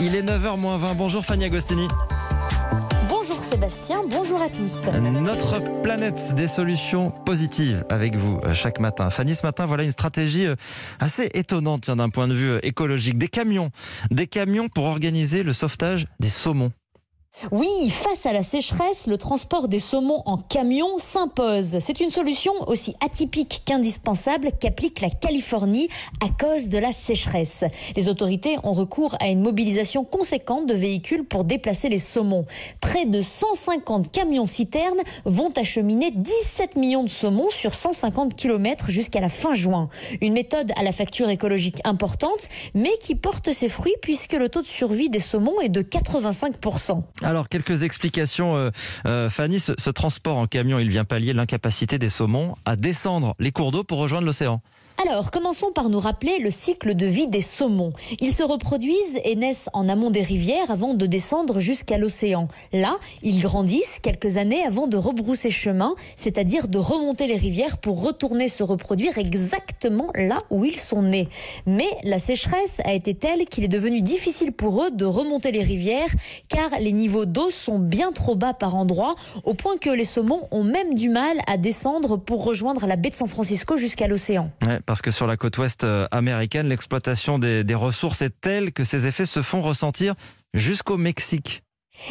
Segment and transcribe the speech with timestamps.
[0.00, 0.94] Il est 9h20.
[0.96, 1.88] Bonjour Fanny Agostini.
[3.08, 4.86] Bonjour Sébastien, bonjour à tous.
[5.22, 9.10] Notre planète des solutions positives avec vous euh, chaque matin.
[9.10, 10.54] Fanny, ce matin, voilà une stratégie euh,
[11.00, 13.18] assez étonnante d'un point de vue euh, écologique.
[13.18, 13.70] Des camions,
[14.10, 16.70] des camions pour organiser le sauvetage des saumons.
[17.52, 21.78] Oui, face à la sécheresse, le transport des saumons en camion s'impose.
[21.78, 25.88] C'est une solution aussi atypique qu'indispensable qu'applique la Californie
[26.20, 27.62] à cause de la sécheresse.
[27.94, 32.44] Les autorités ont recours à une mobilisation conséquente de véhicules pour déplacer les saumons.
[32.80, 39.20] Près de 150 camions citernes vont acheminer 17 millions de saumons sur 150 km jusqu'à
[39.20, 39.88] la fin juin.
[40.20, 44.62] Une méthode à la facture écologique importante, mais qui porte ses fruits puisque le taux
[44.62, 47.02] de survie des saumons est de 85%.
[47.28, 48.70] Alors, quelques explications, euh,
[49.04, 49.60] euh, Fanny.
[49.60, 53.70] Ce, ce transport en camion, il vient pallier l'incapacité des saumons à descendre les cours
[53.70, 54.62] d'eau pour rejoindre l'océan.
[55.00, 57.92] Alors, commençons par nous rappeler le cycle de vie des saumons.
[58.18, 62.48] Ils se reproduisent et naissent en amont des rivières avant de descendre jusqu'à l'océan.
[62.72, 68.02] Là, ils grandissent quelques années avant de rebrousser chemin, c'est-à-dire de remonter les rivières pour
[68.02, 71.28] retourner se reproduire exactement là où ils sont nés.
[71.64, 75.62] Mais la sécheresse a été telle qu'il est devenu difficile pour eux de remonter les
[75.62, 76.10] rivières
[76.48, 79.14] car les niveaux d'eau sont bien trop bas par endroits,
[79.44, 83.10] au point que les saumons ont même du mal à descendre pour rejoindre la baie
[83.10, 84.50] de San Francisco jusqu'à l'océan.
[84.88, 89.06] Parce que sur la côte ouest euh, américaine, l'exploitation des, ressources est telle que ces
[89.06, 90.14] effets se font ressentir
[90.54, 91.62] jusqu'au Mexique.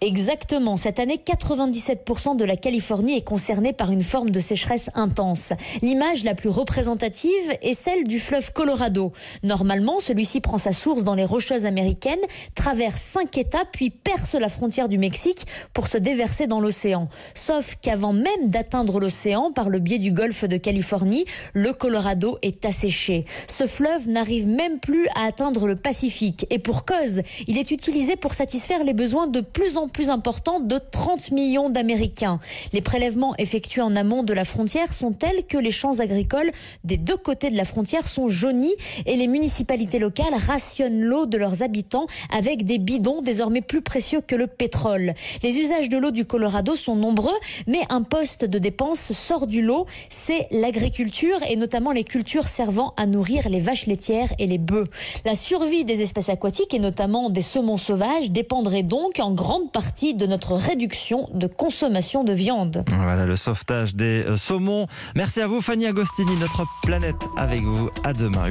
[0.00, 0.76] Exactement.
[0.76, 5.52] Cette année, 97% de la Californie est concernée par une forme de sécheresse intense.
[5.82, 7.30] L'image la plus représentative
[7.62, 9.12] est celle du fleuve Colorado.
[9.42, 12.18] Normalement, celui-ci prend sa source dans les Rocheuses américaines,
[12.54, 17.08] traverse cinq États, puis perce la frontière du Mexique pour se déverser dans l'océan.
[17.34, 22.64] Sauf qu'avant même d'atteindre l'océan, par le biais du golfe de Californie, le Colorado est
[22.64, 23.24] asséché.
[23.46, 26.46] Ce fleuve n'arrive même plus à atteindre le Pacifique.
[26.50, 30.60] Et pour cause, il est utilisé pour satisfaire les besoins de plus en plus importants
[30.60, 32.40] de 30 millions d'Américains.
[32.72, 36.50] Les prélèvements effectués en amont de la frontière sont tels que les champs agricoles
[36.84, 38.74] des deux côtés de la frontière sont jaunis
[39.06, 44.20] et les municipalités locales rationnent l'eau de leurs habitants avec des bidons désormais plus précieux
[44.20, 45.12] que le pétrole.
[45.42, 49.62] Les usages de l'eau du Colorado sont nombreux, mais un poste de dépense sort du
[49.62, 54.58] lot, c'est l'agriculture et notamment les cultures servant à nourrir les vaches laitières et les
[54.58, 54.88] bœufs.
[55.24, 60.14] La survie des espèces aquatiques et notamment des saumons sauvages dépendrait donc en grande partie
[60.14, 62.84] de notre réduction de consommation de viande.
[62.96, 64.86] Voilà le sauvetage des euh, saumons.
[65.16, 67.90] Merci à vous Fanny Agostini, notre planète avec vous.
[68.04, 68.44] À demain.